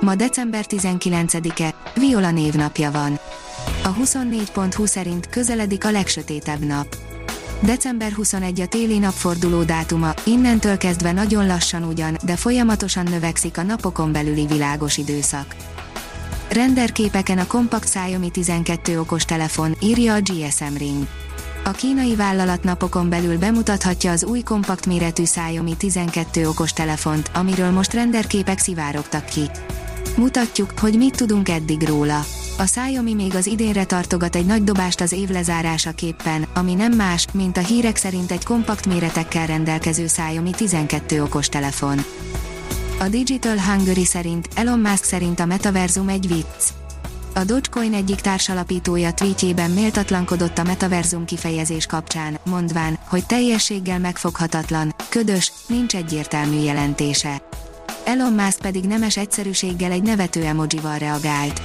[0.00, 3.18] Ma december 19-e, Viola névnapja van.
[3.82, 6.96] A 24.20 szerint közeledik a legsötétebb nap.
[7.60, 13.62] December 21 a téli napforduló dátuma, innentől kezdve nagyon lassan ugyan, de folyamatosan növekszik a
[13.62, 15.54] napokon belüli világos időszak.
[16.50, 21.06] Renderképeken a kompakt Xiaomi 12 okos telefon, írja a GSM Ring.
[21.64, 27.70] A kínai vállalat napokon belül bemutathatja az új kompakt méretű Xiaomi 12 okos telefont, amiről
[27.70, 29.50] most renderképek szivárogtak ki.
[30.16, 32.24] Mutatjuk, hogy mit tudunk eddig róla.
[32.58, 37.26] A Xiaomi még az idénre tartogat egy nagy dobást az év lezárásaképpen, ami nem más,
[37.32, 42.04] mint a hírek szerint egy kompakt méretekkel rendelkező Xiaomi 12 okos telefon.
[43.00, 46.72] A Digital Hungary szerint, Elon Musk szerint a metaverzum egy vicc.
[47.34, 55.52] A Dogecoin egyik társalapítója tweetjében méltatlankodott a metaverzum kifejezés kapcsán, mondván, hogy teljességgel megfoghatatlan, ködös,
[55.66, 57.42] nincs egyértelmű jelentése.
[58.04, 61.62] Elon Musk pedig nemes egyszerűséggel egy nevető emojival reagált.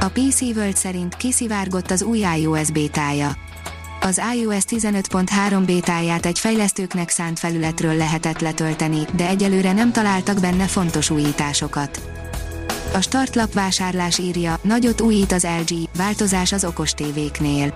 [0.00, 3.36] A PC World szerint kiszivárgott az új iOS bétája.
[4.00, 10.66] Az iOS 15.3 bétáját egy fejlesztőknek szánt felületről lehetett letölteni, de egyelőre nem találtak benne
[10.66, 12.00] fontos újításokat.
[12.94, 17.72] A startlap vásárlás írja, nagyot újít az LG, változás az okos tévéknél.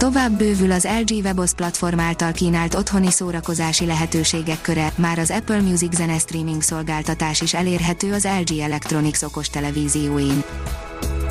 [0.00, 5.60] Tovább bővül az LG Webos platform által kínált otthoni szórakozási lehetőségek köre, már az Apple
[5.60, 10.42] Music zene streaming szolgáltatás is elérhető az LG Electronics okos televízióin.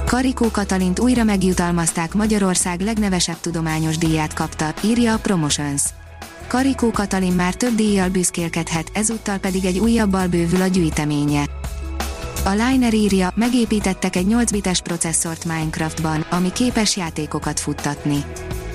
[0.05, 5.83] Karikó Katalint újra megjutalmazták Magyarország legnevesebb tudományos díját kapta, írja a Promotions.
[6.47, 11.43] Karikó Katalin már több díjjal büszkélkedhet, ezúttal pedig egy újabbal bővül a gyűjteménye.
[12.45, 18.23] A Liner írja, megépítettek egy 8 bites processzort Minecraftban, ami képes játékokat futtatni.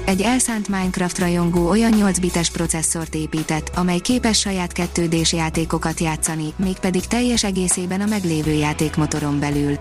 [0.06, 6.00] Egy elszánt Minecraft rajongó olyan 8 bites processzort épített, amely képes saját 2 d játékokat
[6.00, 9.78] játszani, mégpedig teljes egészében a meglévő játékmotoron belül.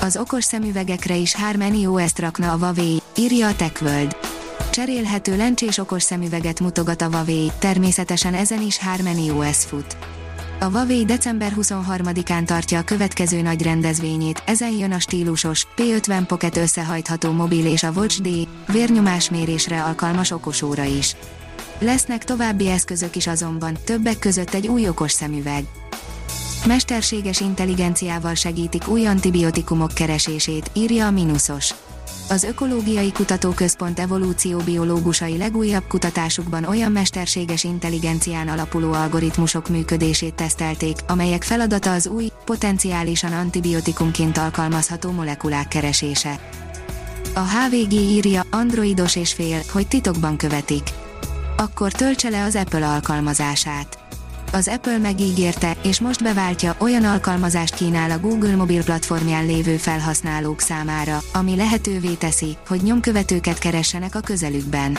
[0.00, 4.16] Az okos szemüvegekre is Harmony OS-t rakna a Huawei, írja a TechWorld.
[4.70, 9.96] Cserélhető lencsés okos szemüveget mutogat a Huawei, természetesen ezen is Harmony OS fut.
[10.64, 16.56] A Huawei december 23-án tartja a következő nagy rendezvényét, ezen jön a stílusos, P50 Pocket
[16.56, 18.28] összehajtható mobil és a Watch D,
[18.72, 21.16] vérnyomásmérésre alkalmas okosóra is.
[21.78, 25.64] Lesznek további eszközök is azonban, többek között egy új okos szemüveg.
[26.66, 31.74] Mesterséges intelligenciával segítik új antibiotikumok keresését, írja a Minusos.
[32.28, 41.92] Az Ökológiai Kutatóközpont evolúcióbiológusai legújabb kutatásukban olyan mesterséges intelligencián alapuló algoritmusok működését tesztelték, amelyek feladata
[41.92, 46.40] az új, potenciálisan antibiotikumként alkalmazható molekulák keresése.
[47.34, 50.82] A HVG írja, androidos és fél, hogy titokban követik.
[51.56, 54.03] Akkor töltse le az Apple alkalmazását
[54.54, 60.60] az Apple megígérte, és most beváltja, olyan alkalmazást kínál a Google mobil platformján lévő felhasználók
[60.60, 64.98] számára, ami lehetővé teszi, hogy nyomkövetőket keressenek a közelükben.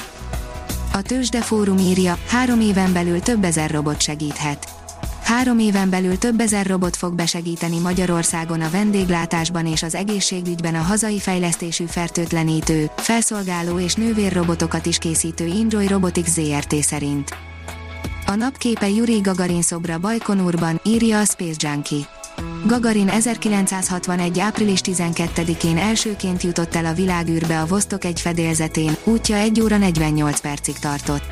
[0.94, 4.68] A Tőzsde Fórum írja, három éven belül több ezer robot segíthet.
[5.24, 10.82] Három éven belül több ezer robot fog besegíteni Magyarországon a vendéglátásban és az egészségügyben a
[10.82, 17.55] hazai fejlesztésű fertőtlenítő, felszolgáló és nővérrobotokat is készítő Enjoy Robotics ZRT szerint.
[18.28, 22.08] A napképe Yuri Gagarin szobra Bajkonurban, írja a Space Junkie.
[22.66, 24.40] Gagarin 1961.
[24.40, 30.40] április 12-én elsőként jutott el a világűrbe a Vostok egy fedélzetén, útja 1 óra 48
[30.40, 31.24] percig tartott.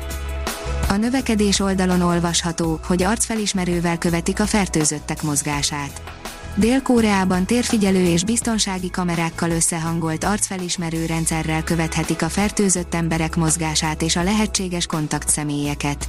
[0.88, 6.02] A növekedés oldalon olvasható, hogy arcfelismerővel követik a fertőzöttek mozgását.
[6.54, 14.22] Dél-Koreában térfigyelő és biztonsági kamerákkal összehangolt arcfelismerő rendszerrel követhetik a fertőzött emberek mozgását és a
[14.22, 16.08] lehetséges kontaktszemélyeket.